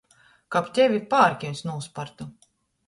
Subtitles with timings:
[0.55, 2.33] Kab tevi pārkiuņs nūspartu!